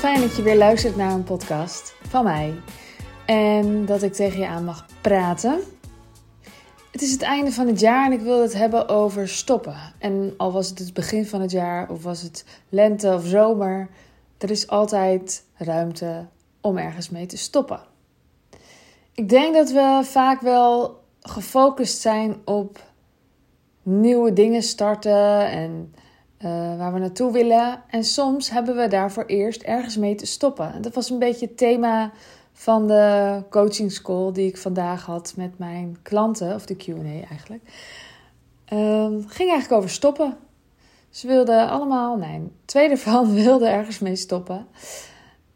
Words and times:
Fijn 0.00 0.20
dat 0.20 0.36
je 0.36 0.42
weer 0.42 0.56
luistert 0.56 0.96
naar 0.96 1.12
een 1.12 1.24
podcast 1.24 1.94
van 2.08 2.24
mij. 2.24 2.54
En 3.26 3.86
dat 3.86 4.02
ik 4.02 4.12
tegen 4.12 4.38
je 4.38 4.46
aan 4.46 4.64
mag 4.64 4.86
praten. 5.00 5.60
Het 6.90 7.02
is 7.02 7.12
het 7.12 7.22
einde 7.22 7.52
van 7.52 7.66
het 7.66 7.80
jaar 7.80 8.06
en 8.06 8.12
ik 8.12 8.20
wil 8.20 8.42
het 8.42 8.54
hebben 8.54 8.88
over 8.88 9.28
stoppen. 9.28 9.76
En 9.98 10.34
al 10.36 10.52
was 10.52 10.68
het 10.68 10.78
het 10.78 10.94
begin 10.94 11.26
van 11.26 11.40
het 11.40 11.50
jaar 11.50 11.90
of 11.90 12.02
was 12.02 12.22
het 12.22 12.44
lente 12.68 13.14
of 13.14 13.24
zomer, 13.24 13.88
er 14.38 14.50
is 14.50 14.68
altijd 14.68 15.44
ruimte 15.56 16.26
om 16.60 16.78
ergens 16.78 17.10
mee 17.10 17.26
te 17.26 17.36
stoppen. 17.36 17.80
Ik 19.14 19.28
denk 19.28 19.54
dat 19.54 19.70
we 19.70 20.00
vaak 20.02 20.40
wel 20.40 21.02
gefocust 21.20 22.00
zijn 22.00 22.36
op 22.44 22.84
nieuwe 23.82 24.32
dingen 24.32 24.62
starten 24.62 25.50
en 25.50 25.94
uh, 26.44 26.78
waar 26.78 26.92
we 26.92 26.98
naartoe 26.98 27.32
willen. 27.32 27.82
En 27.88 28.04
soms 28.04 28.50
hebben 28.50 28.76
we 28.76 28.88
daarvoor 28.88 29.24
eerst 29.24 29.62
ergens 29.62 29.96
mee 29.96 30.14
te 30.14 30.26
stoppen. 30.26 30.82
Dat 30.82 30.94
was 30.94 31.10
een 31.10 31.18
beetje 31.18 31.46
het 31.46 31.56
thema 31.56 32.12
van 32.52 32.86
de 32.86 33.42
coaching 33.50 33.92
school 33.92 34.32
die 34.32 34.46
ik 34.46 34.56
vandaag 34.56 35.04
had 35.04 35.32
met 35.36 35.58
mijn 35.58 35.96
klanten, 36.02 36.54
of 36.54 36.66
de 36.66 36.76
QA 36.76 37.28
eigenlijk. 37.28 37.62
Uh, 38.72 39.06
ging 39.26 39.50
eigenlijk 39.50 39.72
over 39.72 39.90
stoppen. 39.90 40.36
Ze 41.10 41.26
wilden 41.26 41.68
allemaal, 41.68 42.16
nee, 42.16 42.42
twee 42.64 42.88
ervan 42.88 43.34
wilden 43.44 43.72
ergens 43.72 43.98
mee 43.98 44.16
stoppen. 44.16 44.66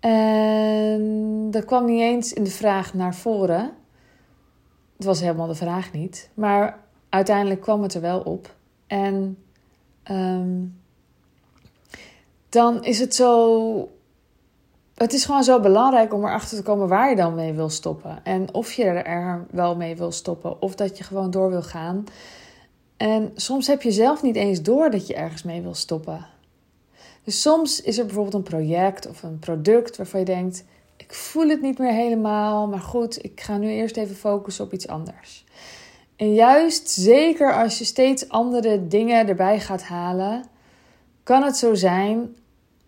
En 0.00 1.50
dat 1.50 1.64
kwam 1.64 1.84
niet 1.84 2.00
eens 2.00 2.32
in 2.32 2.44
de 2.44 2.50
vraag 2.50 2.94
naar 2.94 3.14
voren. 3.14 3.72
Het 4.96 5.04
was 5.04 5.20
helemaal 5.20 5.46
de 5.46 5.54
vraag 5.54 5.92
niet. 5.92 6.30
Maar 6.34 6.78
uiteindelijk 7.08 7.60
kwam 7.60 7.82
het 7.82 7.94
er 7.94 8.00
wel 8.00 8.20
op. 8.20 8.54
En 8.86 9.44
um, 10.10 10.83
dan 12.48 12.84
is 12.84 12.98
het 12.98 13.14
zo. 13.14 13.88
Het 14.94 15.12
is 15.12 15.24
gewoon 15.24 15.44
zo 15.44 15.60
belangrijk 15.60 16.14
om 16.14 16.24
erachter 16.24 16.56
te 16.56 16.62
komen 16.62 16.88
waar 16.88 17.10
je 17.10 17.16
dan 17.16 17.34
mee 17.34 17.52
wil 17.52 17.69
stoppen. 17.69 18.20
En 18.25 18.55
of 18.55 18.72
je 18.72 18.84
er 18.84 19.47
wel 19.50 19.77
mee 19.77 19.97
wil 19.97 20.12
stoppen. 20.12 20.62
Of 20.62 20.75
dat 20.75 20.98
je 20.98 21.05
gewoon 21.05 21.30
door 21.30 21.50
wil 21.50 21.62
gaan. 21.62 22.05
En 22.97 23.32
soms 23.34 23.66
heb 23.66 23.82
je 23.82 23.92
zelf 23.92 24.22
niet 24.22 24.36
eens 24.36 24.62
door 24.62 24.91
dat 24.91 25.06
je 25.06 25.14
ergens 25.14 25.42
mee 25.42 25.62
wil 25.62 25.75
stoppen. 25.75 26.27
Dus 27.25 27.41
soms 27.41 27.80
is 27.80 27.98
er 27.98 28.05
bijvoorbeeld 28.05 28.34
een 28.34 28.42
project 28.42 29.08
of 29.08 29.22
een 29.22 29.38
product 29.38 29.97
waarvan 29.97 30.20
je 30.20 30.27
denkt: 30.27 30.64
ik 30.97 31.14
voel 31.14 31.48
het 31.48 31.62
niet 31.62 31.78
meer 31.78 31.92
helemaal, 31.92 32.69
maar 32.69 32.80
goed, 32.80 33.25
ik 33.25 33.41
ga 33.41 33.56
nu 33.56 33.69
eerst 33.69 33.97
even 33.97 34.16
focussen 34.16 34.64
op 34.64 34.72
iets 34.72 34.88
anders. 34.88 35.44
En 36.16 36.34
juist 36.34 36.90
zeker 36.90 37.54
als 37.54 37.78
je 37.78 37.84
steeds 37.84 38.28
andere 38.28 38.86
dingen 38.86 39.28
erbij 39.28 39.60
gaat 39.60 39.82
halen, 39.82 40.44
kan 41.22 41.42
het 41.42 41.56
zo 41.56 41.74
zijn 41.74 42.36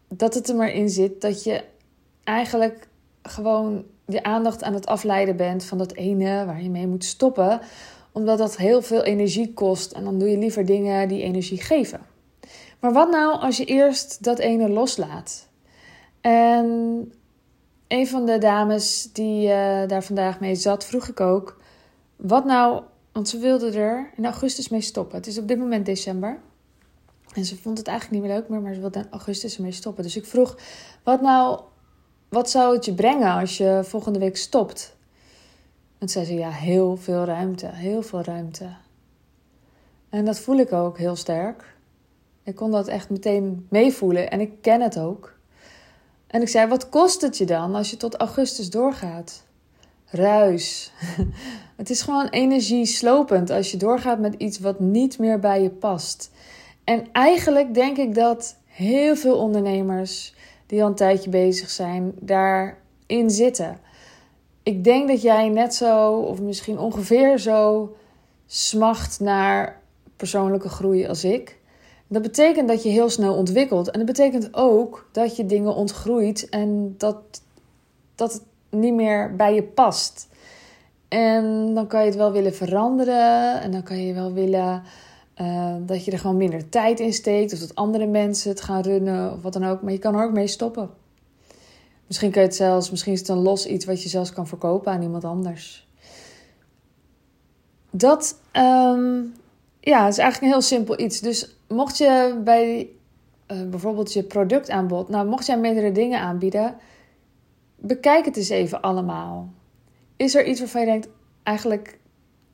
dat 0.09 0.35
het 0.35 0.49
er 0.49 0.57
maar 0.57 0.73
in 0.73 0.89
zit 0.89 1.21
dat 1.21 1.45
je 1.45 1.65
eigenlijk 2.25 2.89
gewoon 3.23 3.85
je 4.07 4.23
aandacht 4.23 4.63
aan 4.63 4.75
het 4.75 4.87
afleiden 4.87 5.37
bent 5.37 5.65
van 5.65 5.79
dat 5.79 5.95
ene 5.95 6.45
waar 6.45 6.63
je 6.63 6.71
mee 6.71 6.87
moet 6.87 7.05
stoppen, 7.05 7.61
omdat 8.13 8.39
dat 8.39 8.57
heel 8.57 8.83
veel 8.83 9.03
energie 9.03 9.53
kost 9.55 9.93
en 9.93 10.05
dan 10.05 10.19
doe 10.19 10.31
je 10.31 10.39
liever 10.39 10.67
dingen 10.67 11.09
die 11.09 11.23
energie 11.23 11.63
geven. 11.63 12.01
Maar 12.81 12.93
wat 12.93 13.11
nou 13.11 13.41
als 13.41 13.57
je 13.57 13.65
eerst 13.65 14.25
dat 14.25 14.39
ene 14.39 14.69
loslaat? 14.69 15.49
En 16.21 16.67
een 17.89 18.07
van 18.07 18.27
de 18.27 18.39
dames 18.39 19.13
die 19.13 19.43
uh, 19.43 19.87
daar 19.87 20.05
vandaag 20.05 20.41
mee 20.41 20.55
zat, 20.55 20.85
vroeg 20.85 21.09
ik 21.09 21.21
ook: 21.21 21.61
wat 22.17 22.45
nou 22.45 22.83
want 23.17 23.29
ze 23.29 23.39
wilde 23.39 23.71
er 23.71 24.11
in 24.17 24.25
augustus 24.25 24.69
mee 24.69 24.81
stoppen. 24.81 25.17
Het 25.17 25.27
is 25.27 25.39
op 25.39 25.49
dit 25.49 25.59
moment 25.59 25.87
december. 25.87 26.41
En 27.35 27.45
ze 27.45 27.57
vond 27.57 27.79
het 27.79 27.87
eigenlijk 27.87 28.21
niet 28.21 28.31
meer 28.31 28.39
leuk 28.39 28.49
meer, 28.49 28.61
maar 28.61 28.75
ze 28.75 28.81
wilde 28.81 28.99
in 28.99 29.11
augustus 29.11 29.57
ermee 29.57 29.73
stoppen. 29.73 30.03
Dus 30.03 30.17
ik 30.17 30.27
vroeg, 30.27 30.57
wat 31.03 31.21
nou, 31.21 31.61
wat 32.29 32.51
zou 32.51 32.75
het 32.75 32.85
je 32.85 32.95
brengen 32.95 33.33
als 33.33 33.57
je 33.57 33.81
volgende 33.85 34.19
week 34.19 34.37
stopt? 34.37 34.97
En 35.99 36.09
zei 36.09 36.25
ze, 36.25 36.35
ja, 36.35 36.51
heel 36.51 36.97
veel 36.97 37.25
ruimte, 37.25 37.67
heel 37.67 38.03
veel 38.03 38.23
ruimte. 38.23 38.77
En 40.09 40.25
dat 40.25 40.39
voel 40.39 40.57
ik 40.57 40.73
ook 40.73 40.99
heel 40.99 41.17
sterk. 41.17 41.77
Ik 42.43 42.55
kon 42.55 42.71
dat 42.71 42.89
echt 42.89 43.11
meteen 43.11 43.67
meevoelen 43.71 44.31
en 44.31 44.41
ik 44.41 44.53
ken 44.61 44.81
het 44.81 44.99
ook. 44.99 45.35
En 46.27 46.41
ik 46.41 46.49
zei, 46.49 46.69
wat 46.69 46.89
kost 46.89 47.21
het 47.21 47.39
je 47.39 47.47
dan 47.47 47.75
als 47.75 47.91
je 47.91 47.97
tot 47.97 48.15
augustus 48.15 48.71
doorgaat? 48.71 49.46
Ruis. 50.11 50.93
Het 51.77 51.91
is 51.91 52.03
gewoon 52.03 52.29
energieslopend 52.29 53.51
als 53.51 53.71
je 53.71 53.77
doorgaat 53.77 54.19
met 54.19 54.35
iets 54.35 54.59
wat 54.59 54.81
niet 54.81 55.19
meer 55.19 55.39
bij 55.39 55.63
je 55.63 55.71
past. 55.71 56.31
En 56.85 57.07
eigenlijk 57.13 57.75
denk 57.75 57.97
ik 57.97 58.15
dat 58.15 58.57
heel 58.65 59.17
veel 59.17 59.37
ondernemers 59.37 60.35
die 60.67 60.83
al 60.83 60.89
een 60.89 60.95
tijdje 60.95 61.31
bezig 61.31 61.71
zijn, 61.71 62.13
daarin 62.21 63.31
zitten. 63.31 63.79
Ik 64.63 64.85
denk 64.85 65.09
dat 65.09 65.23
jij 65.23 65.49
net 65.49 65.75
zo, 65.75 66.13
of 66.13 66.41
misschien 66.41 66.79
ongeveer 66.79 67.39
zo, 67.39 67.95
smacht 68.47 69.21
naar 69.21 69.81
persoonlijke 70.17 70.69
groei 70.69 71.07
als 71.07 71.25
ik. 71.25 71.59
Dat 72.09 72.23
betekent 72.23 72.69
dat 72.69 72.83
je 72.83 72.89
heel 72.89 73.11
snel 73.11 73.35
ontwikkelt. 73.35 73.91
En 73.91 73.99
dat 73.99 74.07
betekent 74.07 74.55
ook 74.55 75.09
dat 75.13 75.37
je 75.37 75.47
dingen 75.47 75.75
ontgroeit 75.75 76.49
en 76.49 76.95
dat, 76.99 77.17
dat 78.15 78.33
het 78.33 78.43
niet 78.71 78.95
meer 78.95 79.37
bij 79.37 79.55
je 79.55 79.63
past. 79.63 80.29
En 81.09 81.75
dan 81.75 81.87
kan 81.87 82.01
je 82.01 82.07
het 82.07 82.17
wel 82.17 82.33
willen 82.33 82.55
veranderen. 82.55 83.61
En 83.61 83.71
dan 83.71 83.83
kan 83.83 83.99
je 83.99 84.15
wel 84.15 84.33
willen 84.33 84.83
uh, 85.41 85.75
dat 85.81 86.05
je 86.05 86.11
er 86.11 86.19
gewoon 86.19 86.37
minder 86.37 86.69
tijd 86.69 87.01
in 87.01 87.13
steekt. 87.13 87.53
Of 87.53 87.59
dat 87.59 87.75
andere 87.75 88.07
mensen 88.07 88.51
het 88.51 88.61
gaan 88.61 88.83
runnen 88.83 89.33
of 89.33 89.43
wat 89.43 89.53
dan 89.53 89.65
ook. 89.65 89.83
Maar 89.83 89.93
je 89.93 89.99
kan 89.99 90.15
er 90.15 90.25
ook 90.25 90.33
mee 90.33 90.47
stoppen. 90.47 90.91
Misschien 92.07 92.31
kan 92.31 92.43
je 92.43 92.49
het 92.49 92.57
zelfs, 92.57 92.91
misschien 92.91 93.13
is 93.13 93.19
het 93.19 93.29
een 93.29 93.43
los 93.43 93.67
iets 93.67 93.85
wat 93.85 94.03
je 94.03 94.09
zelfs 94.09 94.33
kan 94.33 94.47
verkopen 94.47 94.93
aan 94.93 95.03
iemand 95.03 95.25
anders. 95.25 95.89
Dat 97.91 98.41
um, 98.53 99.35
ja, 99.81 100.07
is 100.09 100.19
eigenlijk 100.19 100.41
een 100.41 100.49
heel 100.49 100.61
simpel 100.61 101.01
iets. 101.01 101.21
Dus 101.21 101.57
mocht 101.69 101.99
je 101.99 102.41
bij 102.45 102.89
uh, 103.53 103.69
bijvoorbeeld 103.69 104.13
je 104.13 104.23
productaanbod, 104.23 105.09
nou 105.09 105.29
mocht 105.29 105.47
jij 105.47 105.59
meerdere 105.59 105.93
dingen 105.93 106.21
aanbieden, 106.21 106.75
bekijk 107.77 108.25
het 108.25 108.37
eens 108.37 108.49
even 108.49 108.81
allemaal. 108.81 109.49
Is 110.17 110.35
er 110.35 110.47
iets 110.47 110.61
waarvan 110.61 110.81
je 110.81 110.87
denkt, 110.87 111.09
eigenlijk 111.43 111.99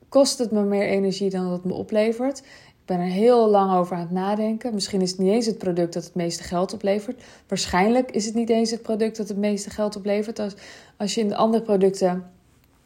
kost 0.09 0.37
het 0.37 0.51
me 0.51 0.63
meer 0.63 0.87
energie 0.87 1.29
dan 1.29 1.43
dat 1.43 1.53
het 1.53 1.65
me 1.65 1.73
oplevert? 1.73 2.39
Ik 2.83 2.89
ben 2.89 2.99
er 2.99 3.11
heel 3.11 3.49
lang 3.49 3.73
over 3.73 3.95
aan 3.95 4.01
het 4.01 4.11
nadenken. 4.11 4.73
Misschien 4.73 5.01
is 5.01 5.09
het 5.09 5.19
niet 5.19 5.31
eens 5.31 5.45
het 5.45 5.57
product 5.57 5.93
dat 5.93 6.03
het 6.03 6.15
meeste 6.15 6.43
geld 6.43 6.73
oplevert. 6.73 7.23
Waarschijnlijk 7.47 8.11
is 8.11 8.25
het 8.25 8.33
niet 8.33 8.49
eens 8.49 8.71
het 8.71 8.81
product 8.81 9.17
dat 9.17 9.27
het 9.27 9.37
meeste 9.37 9.69
geld 9.69 9.95
oplevert. 9.95 10.39
Als, 10.39 10.53
als 10.97 11.15
je 11.15 11.21
in 11.21 11.27
de 11.27 11.35
andere 11.35 11.63
producten 11.63 12.31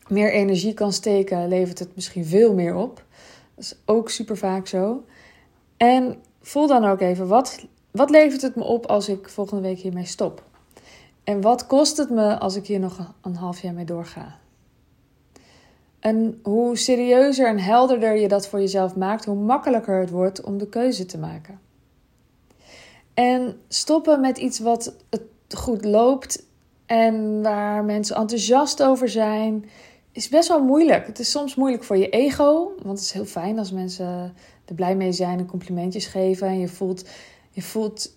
meer 0.07 0.31
energie 0.31 0.73
kan 0.73 0.93
steken, 0.93 1.47
levert 1.47 1.79
het 1.79 1.95
misschien 1.95 2.25
veel 2.25 2.53
meer 2.53 2.75
op. 2.75 3.03
Dat 3.55 3.63
is 3.63 3.75
ook 3.85 4.09
super 4.09 4.37
vaak 4.37 4.67
zo. 4.67 5.03
En 5.77 6.15
voel 6.41 6.67
dan 6.67 6.85
ook 6.85 7.01
even, 7.01 7.27
wat, 7.27 7.65
wat 7.91 8.09
levert 8.09 8.41
het 8.41 8.55
me 8.55 8.63
op 8.63 8.85
als 8.85 9.09
ik 9.09 9.29
volgende 9.29 9.61
week 9.61 9.79
hiermee 9.79 10.05
stop? 10.05 10.43
En 11.27 11.41
wat 11.41 11.67
kost 11.67 11.97
het 11.97 12.09
me 12.09 12.39
als 12.39 12.55
ik 12.55 12.67
hier 12.67 12.79
nog 12.79 13.13
een 13.21 13.35
half 13.35 13.61
jaar 13.61 13.73
mee 13.73 13.85
doorga? 13.85 14.39
En 15.99 16.39
hoe 16.43 16.77
serieuzer 16.77 17.47
en 17.47 17.59
helderder 17.59 18.15
je 18.15 18.27
dat 18.27 18.47
voor 18.47 18.59
jezelf 18.59 18.95
maakt, 18.95 19.25
hoe 19.25 19.35
makkelijker 19.35 19.99
het 19.99 20.09
wordt 20.09 20.41
om 20.41 20.57
de 20.57 20.69
keuze 20.69 21.05
te 21.05 21.17
maken. 21.17 21.59
En 23.13 23.59
stoppen 23.67 24.19
met 24.19 24.37
iets 24.37 24.59
wat 24.59 24.95
goed 25.49 25.85
loopt 25.85 26.43
en 26.85 27.41
waar 27.41 27.83
mensen 27.83 28.15
enthousiast 28.15 28.83
over 28.83 29.09
zijn, 29.09 29.65
is 30.11 30.29
best 30.29 30.47
wel 30.47 30.63
moeilijk. 30.63 31.07
Het 31.07 31.19
is 31.19 31.31
soms 31.31 31.55
moeilijk 31.55 31.83
voor 31.83 31.97
je 31.97 32.09
ego, 32.09 32.71
want 32.83 32.97
het 32.97 33.07
is 33.07 33.11
heel 33.11 33.25
fijn 33.25 33.59
als 33.59 33.71
mensen 33.71 34.33
er 34.65 34.75
blij 34.75 34.95
mee 34.95 35.11
zijn 35.11 35.39
en 35.39 35.45
complimentjes 35.45 36.05
geven. 36.05 36.47
En 36.47 36.59
je 36.59 36.67
voelt, 36.67 37.05
je 37.51 37.61
voelt 37.61 38.16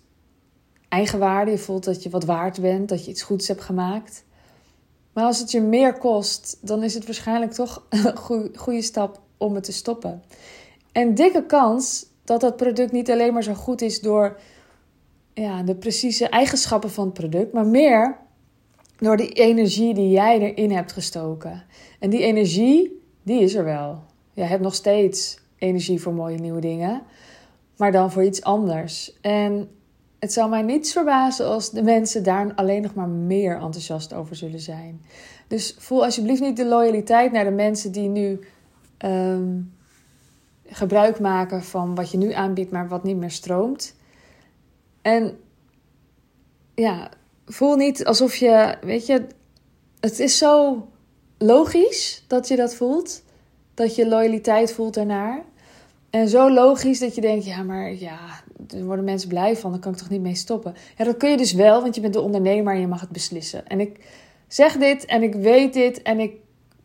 eigenwaarde. 0.91 1.51
Je 1.51 1.57
voelt 1.57 1.83
dat 1.83 2.03
je 2.03 2.09
wat 2.09 2.23
waard 2.23 2.61
bent, 2.61 2.89
dat 2.89 3.05
je 3.05 3.11
iets 3.11 3.21
goeds 3.21 3.47
hebt 3.47 3.61
gemaakt. 3.61 4.23
Maar 5.13 5.23
als 5.23 5.39
het 5.39 5.51
je 5.51 5.61
meer 5.61 5.97
kost, 5.97 6.57
dan 6.61 6.83
is 6.83 6.93
het 6.93 7.05
waarschijnlijk 7.05 7.51
toch 7.51 7.85
een 7.89 8.57
goede 8.57 8.81
stap 8.81 9.21
om 9.37 9.55
het 9.55 9.63
te 9.63 9.71
stoppen. 9.71 10.23
En 10.91 11.15
dikke 11.15 11.45
kans 11.45 12.05
dat 12.23 12.41
dat 12.41 12.55
product 12.55 12.91
niet 12.91 13.11
alleen 13.11 13.33
maar 13.33 13.43
zo 13.43 13.53
goed 13.53 13.81
is 13.81 14.01
door 14.01 14.39
ja, 15.33 15.63
de 15.63 15.75
precieze 15.75 16.29
eigenschappen 16.29 16.91
van 16.91 17.05
het 17.05 17.13
product, 17.13 17.53
maar 17.53 17.65
meer 17.65 18.17
door 18.97 19.17
die 19.17 19.29
energie 19.29 19.93
die 19.93 20.09
jij 20.09 20.39
erin 20.39 20.71
hebt 20.71 20.91
gestoken. 20.91 21.63
En 21.99 22.09
die 22.09 22.23
energie, 22.23 23.01
die 23.23 23.41
is 23.41 23.55
er 23.55 23.63
wel. 23.63 24.03
Je 24.33 24.43
hebt 24.43 24.61
nog 24.61 24.75
steeds 24.75 25.39
energie 25.57 26.01
voor 26.01 26.13
mooie 26.13 26.37
nieuwe 26.37 26.61
dingen, 26.61 27.01
maar 27.77 27.91
dan 27.91 28.11
voor 28.11 28.23
iets 28.23 28.43
anders. 28.43 29.17
En 29.21 29.69
het 30.21 30.33
zou 30.33 30.49
mij 30.49 30.61
niets 30.61 30.91
verbazen 30.91 31.45
als 31.45 31.71
de 31.71 31.83
mensen 31.83 32.23
daar 32.23 32.53
alleen 32.55 32.81
nog 32.81 32.93
maar 32.93 33.07
meer 33.07 33.53
enthousiast 33.53 34.13
over 34.13 34.35
zullen 34.35 34.59
zijn. 34.59 35.01
Dus 35.47 35.75
voel 35.77 36.03
alsjeblieft 36.03 36.41
niet 36.41 36.57
de 36.57 36.65
loyaliteit 36.65 37.31
naar 37.31 37.43
de 37.43 37.51
mensen 37.51 37.91
die 37.91 38.09
nu 38.09 38.39
ehm, 38.97 39.59
gebruik 40.65 41.19
maken 41.19 41.63
van 41.63 41.95
wat 41.95 42.11
je 42.11 42.17
nu 42.17 42.33
aanbiedt, 42.33 42.71
maar 42.71 42.87
wat 42.87 43.03
niet 43.03 43.17
meer 43.17 43.31
stroomt. 43.31 43.95
En 45.01 45.37
ja, 46.75 47.09
voel 47.45 47.75
niet 47.75 48.05
alsof 48.05 48.35
je, 48.35 48.77
weet 48.81 49.05
je, 49.05 49.27
het 49.99 50.19
is 50.19 50.37
zo 50.37 50.87
logisch 51.37 52.23
dat 52.27 52.47
je 52.47 52.55
dat 52.55 52.75
voelt. 52.75 53.23
Dat 53.73 53.95
je 53.95 54.07
loyaliteit 54.07 54.73
voelt 54.73 54.93
daarnaar. 54.93 55.43
En 56.09 56.27
zo 56.27 56.51
logisch 56.51 56.99
dat 56.99 57.15
je 57.15 57.21
denkt, 57.21 57.45
ja, 57.45 57.63
maar 57.63 57.93
ja, 57.93 58.43
er 58.73 58.85
worden 58.85 59.05
mensen 59.05 59.29
blij 59.29 59.57
van, 59.57 59.71
dan 59.71 59.79
kan 59.79 59.91
ik 59.91 59.97
toch 59.97 60.09
niet 60.09 60.21
mee 60.21 60.35
stoppen. 60.35 60.75
Ja, 60.97 61.05
dat 61.05 61.17
kun 61.17 61.29
je 61.29 61.37
dus 61.37 61.53
wel, 61.53 61.81
want 61.81 61.95
je 61.95 62.01
bent 62.01 62.13
de 62.13 62.21
ondernemer 62.21 62.73
en 62.73 62.79
je 62.79 62.87
mag 62.87 63.01
het 63.01 63.09
beslissen. 63.09 63.67
En 63.67 63.79
ik 63.79 63.99
zeg 64.47 64.77
dit 64.77 65.05
en 65.05 65.23
ik 65.23 65.33
weet 65.33 65.73
dit 65.73 66.01
en 66.01 66.19
ik 66.19 66.33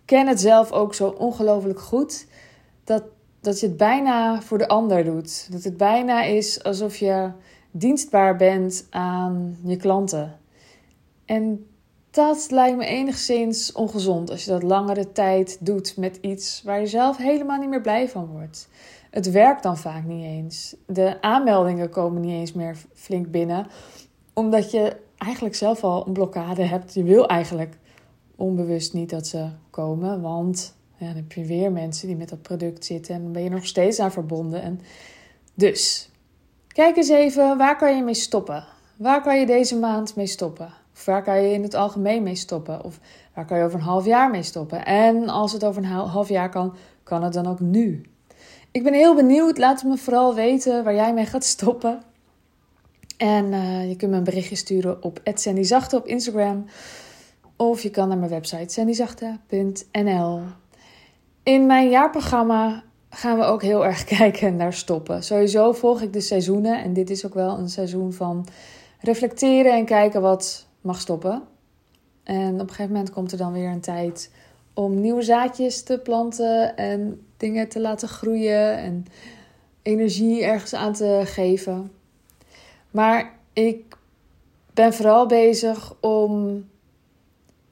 ken 0.05 0.27
het 0.27 0.41
zelf 0.41 0.73
ook 0.73 0.94
zo 0.94 1.09
ongelooflijk 1.09 1.81
goed. 1.81 2.27
Dat, 2.85 3.03
dat 3.41 3.61
je 3.61 3.67
het 3.67 3.77
bijna 3.77 4.43
voor 4.43 4.59
de 4.59 4.69
ander 4.69 5.05
doet. 5.05 5.53
Dat 5.53 5.65
het 5.65 5.77
bijna 5.77 6.23
is 6.23 6.62
alsof 6.62 6.97
je 6.97 7.31
dienstbaar 7.71 8.37
bent 8.37 8.87
aan 8.91 9.59
je 9.65 9.77
klanten. 9.77 10.38
En 11.25 11.67
dat 12.11 12.47
lijkt 12.50 12.77
me 12.77 12.87
enigszins 12.87 13.73
ongezond 13.73 14.31
als 14.31 14.44
je 14.44 14.50
dat 14.50 14.62
langere 14.62 15.12
tijd 15.12 15.59
doet 15.61 15.97
met 15.97 16.19
iets 16.21 16.62
waar 16.65 16.81
je 16.81 16.87
zelf 16.87 17.17
helemaal 17.17 17.59
niet 17.59 17.69
meer 17.69 17.81
blij 17.81 18.09
van 18.09 18.27
wordt. 18.27 18.69
Het 19.16 19.30
werkt 19.30 19.62
dan 19.62 19.76
vaak 19.76 20.04
niet 20.04 20.24
eens. 20.24 20.76
De 20.86 21.22
aanmeldingen 21.22 21.90
komen 21.90 22.20
niet 22.20 22.32
eens 22.32 22.52
meer 22.52 22.76
flink 22.94 23.30
binnen, 23.30 23.66
omdat 24.32 24.70
je 24.70 24.96
eigenlijk 25.16 25.54
zelf 25.54 25.84
al 25.84 26.06
een 26.06 26.12
blokkade 26.12 26.62
hebt. 26.62 26.94
Je 26.94 27.02
wil 27.02 27.26
eigenlijk 27.26 27.78
onbewust 28.34 28.92
niet 28.92 29.10
dat 29.10 29.26
ze 29.26 29.48
komen, 29.70 30.20
want 30.20 30.76
ja, 30.96 31.06
dan 31.06 31.16
heb 31.16 31.32
je 31.32 31.44
weer 31.44 31.72
mensen 31.72 32.06
die 32.06 32.16
met 32.16 32.28
dat 32.28 32.42
product 32.42 32.84
zitten 32.84 33.14
en 33.14 33.22
dan 33.22 33.32
ben 33.32 33.42
je 33.42 33.50
nog 33.50 33.66
steeds 33.66 33.98
aan 33.98 34.12
verbonden. 34.12 34.62
En 34.62 34.80
dus, 35.54 36.10
kijk 36.68 36.96
eens 36.96 37.08
even, 37.08 37.58
waar 37.58 37.76
kan 37.76 37.96
je 37.96 38.02
mee 38.02 38.14
stoppen? 38.14 38.64
Waar 38.96 39.22
kan 39.22 39.40
je 39.40 39.46
deze 39.46 39.78
maand 39.78 40.16
mee 40.16 40.26
stoppen? 40.26 40.72
Of 40.92 41.04
waar 41.04 41.22
kan 41.22 41.42
je 41.42 41.52
in 41.52 41.62
het 41.62 41.74
algemeen 41.74 42.22
mee 42.22 42.34
stoppen? 42.34 42.84
Of 42.84 43.00
waar 43.34 43.46
kan 43.46 43.58
je 43.58 43.64
over 43.64 43.78
een 43.78 43.84
half 43.84 44.04
jaar 44.04 44.30
mee 44.30 44.42
stoppen? 44.42 44.84
En 44.84 45.28
als 45.28 45.52
het 45.52 45.64
over 45.64 45.82
een 45.82 45.88
half 45.88 46.28
jaar 46.28 46.50
kan, 46.50 46.74
kan 47.02 47.22
het 47.22 47.32
dan 47.32 47.46
ook 47.46 47.60
nu? 47.60 48.02
Ik 48.76 48.82
ben 48.82 48.93
heel 48.93 49.14
benieuwd. 49.14 49.58
Laat 49.58 49.82
me 49.82 49.96
vooral 49.96 50.34
weten 50.34 50.84
waar 50.84 50.94
jij 50.94 51.14
mee 51.14 51.26
gaat 51.26 51.44
stoppen. 51.44 52.02
En 53.17 53.44
uh, 53.52 53.88
je 53.88 53.96
kunt 53.96 54.11
me 54.11 54.17
een 54.17 54.25
berichtje 54.25 54.56
sturen 54.56 55.02
op 55.02 55.20
@sandyzachte 55.34 55.96
op 55.96 56.06
Instagram. 56.06 56.64
Of 57.56 57.82
je 57.82 57.90
kan 57.90 58.08
naar 58.08 58.19
mijn 58.19 58.31
website 58.31 58.73
sandyzachte.nl. 58.73 60.40
In 61.43 61.67
mijn 61.67 61.90
jaarprogramma 61.90 62.82
gaan 63.11 63.38
we 63.38 63.44
ook 63.44 63.62
heel 63.62 63.84
erg 63.84 64.05
kijken 64.19 64.56
naar 64.56 64.73
stoppen. 64.73 65.23
Sowieso 65.23 65.73
volg 65.73 66.00
ik 66.00 66.12
de 66.12 66.20
seizoenen. 66.20 66.82
En 66.82 66.93
dit 66.93 67.11
is 67.11 67.26
ook 67.26 67.34
wel 67.34 67.58
een 67.58 67.69
seizoen 67.69 68.12
van 68.12 68.46
reflecteren 69.00 69.73
en 69.73 69.84
kijken 69.84 70.20
wat 70.20 70.67
mag 70.81 71.00
stoppen. 71.00 71.43
En 72.23 72.55
op 72.55 72.61
een 72.61 72.69
gegeven 72.69 72.93
moment 72.93 73.11
komt 73.11 73.32
er 73.32 73.38
dan 73.38 73.52
weer 73.52 73.70
een 73.70 73.81
tijd 73.81 74.31
om 74.76 75.00
nieuwe 75.00 75.23
zaadjes 75.23 75.82
te 75.82 75.99
planten 75.99 76.76
en 76.76 77.26
dingen 77.37 77.69
te 77.69 77.81
laten 77.81 78.08
groeien 78.08 78.78
en 78.78 79.06
energie 79.82 80.44
ergens 80.44 80.75
aan 80.75 80.93
te 80.93 81.23
geven. 81.25 81.93
Maar 82.90 83.34
ik 83.52 83.96
ben 84.75 84.93
vooral 84.93 85.26
bezig 85.26 85.94
om 86.00 86.64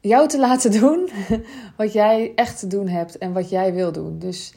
jou 0.01 0.29
te 0.29 0.39
laten 0.39 0.71
doen 0.81 1.09
wat 1.77 1.93
jij 1.93 2.33
echt 2.35 2.59
te 2.59 2.67
doen 2.67 2.89
hebt 2.89 3.19
en 3.19 3.33
wat 3.33 3.51
jij 3.51 3.75
wil 3.75 3.93
doen. 3.93 4.19
Dus 4.19 4.55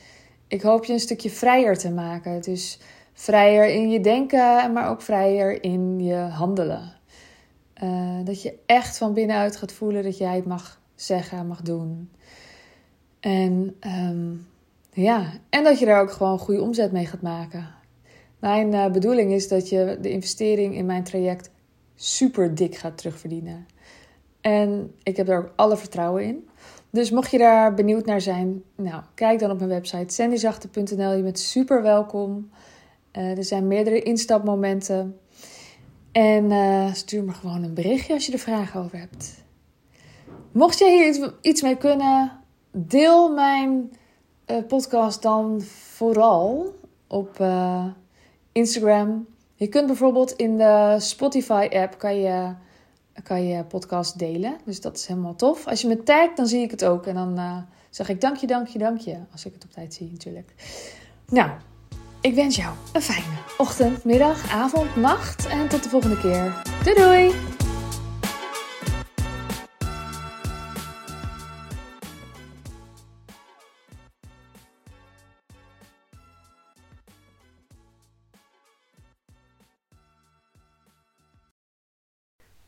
ik 0.48 0.62
hoop 0.62 0.86
je 0.86 0.94
een 0.94 1.00
stukje 1.00 1.30
vrijer 1.30 1.78
te 1.78 1.92
maken. 1.92 2.42
Dus 2.42 2.80
vrijer 3.14 3.68
in 3.70 3.90
je 3.90 4.00
denken, 4.00 4.74
maar 4.74 4.90
ook 4.90 5.02
vrijer 5.02 5.64
in 5.64 6.00
je 6.00 6.16
handelen. 6.16 6.96
Uh, 7.84 8.18
dat 8.24 8.42
je 8.42 8.54
echt 8.66 8.98
van 8.98 9.14
binnenuit 9.14 9.56
gaat 9.56 9.72
voelen 9.72 10.04
dat 10.04 10.18
jij 10.18 10.36
het 10.36 10.46
mag 10.46 10.80
zeggen, 10.98 11.48
mag 11.48 11.62
doen. 11.62 12.10
En 13.20 13.76
um, 13.88 14.48
ja, 14.92 15.32
en 15.50 15.64
dat 15.64 15.80
je 15.80 15.86
daar 15.86 16.02
ook 16.02 16.12
gewoon 16.12 16.40
goede 16.40 16.62
omzet 16.62 16.92
mee 16.92 17.06
gaat 17.06 17.22
maken. 17.22 17.68
Mijn 18.40 18.74
uh, 18.74 18.92
bedoeling 18.92 19.32
is 19.32 19.48
dat 19.48 19.70
je 19.70 19.98
de 20.02 20.10
investering 20.10 20.76
in 20.76 20.86
mijn 20.86 21.04
traject 21.04 21.50
super 21.96 22.56
dik 22.56 22.76
gaat 22.76 22.98
terugverdienen. 22.98 23.68
En 24.42 24.94
ik 25.04 25.18
heb 25.18 25.26
daar 25.26 25.40
ook 25.40 25.54
alle 25.56 25.78
vertrouwen 25.78 26.24
in. 26.24 26.48
Dus 26.90 27.12
mocht 27.12 27.32
je 27.32 27.38
daar 27.38 27.74
benieuwd 27.74 28.06
naar 28.06 28.22
zijn, 28.22 28.64
nou, 28.76 29.04
kijk 29.16 29.40
dan 29.40 29.52
op 29.52 29.58
mijn 29.58 29.70
website 29.70 30.14
sandyzachte.nl. 30.14 31.14
Je 31.14 31.24
bent 31.24 31.40
super 31.40 31.82
welkom. 31.82 32.50
Uh, 33.18 33.38
er 33.38 33.44
zijn 33.44 33.68
meerdere 33.68 34.02
instapmomenten. 34.02 35.18
En 36.12 36.52
uh, 36.52 36.94
stuur 36.94 37.24
me 37.24 37.34
gewoon 37.34 37.64
een 37.64 37.74
berichtje 37.74 38.14
als 38.14 38.26
je 38.26 38.32
er 38.32 38.40
vragen 38.40 38.82
over 38.84 39.00
hebt. 39.00 39.46
Mocht 40.58 40.78
jij 40.78 40.92
hier 40.92 41.34
iets 41.42 41.62
mee 41.62 41.78
kunnen, 41.78 42.32
deel 42.72 43.34
mijn 43.34 43.92
uh, 44.48 44.58
podcast 44.68 45.22
dan 45.22 45.62
vooral 45.96 46.76
op 47.08 47.40
uh, 47.42 47.86
Instagram. 48.52 49.28
Je 49.56 49.68
kunt 49.68 49.88
bijvoorbeeld 49.88 50.32
in 50.32 50.58
de 50.58 50.96
Spotify-app 51.00 51.98
kan 51.98 52.16
je, 52.20 52.54
kan 53.24 53.48
je 53.48 53.64
podcast 53.64 54.20
delen. 54.20 54.56
Dus 54.66 54.82
dat 54.82 54.98
is 54.98 55.06
helemaal 55.06 55.36
tof. 55.36 55.68
Als 55.68 55.82
je 55.82 55.88
me 55.88 56.04
tagt, 56.04 56.38
dan 56.38 56.48
zie 56.48 56.62
ik 56.62 56.72
het 56.72 56.86
ook. 56.86 57.06
En 57.06 57.16
dan 57.16 57.40
uh, 57.40 57.58
zeg 57.90 58.10
ik 58.10 58.22
dankje, 58.22 58.48
dankje, 58.48 58.80
dankje. 58.80 59.20
Als 59.32 59.46
ik 59.46 59.54
het 59.54 59.64
op 59.64 59.72
tijd 59.72 59.94
zie 59.94 60.10
natuurlijk. 60.12 60.54
Nou, 61.28 61.50
ik 62.22 62.36
wens 62.36 62.56
jou 62.56 62.76
een 62.94 63.02
fijne 63.02 63.38
ochtend, 63.58 64.04
middag, 64.04 64.52
avond, 64.52 64.96
nacht. 64.96 65.48
En 65.48 65.70
tot 65.70 65.84
de 65.84 65.90
volgende 65.90 66.18
keer. 66.18 66.62
Doei 66.84 66.96
doei! 66.96 67.57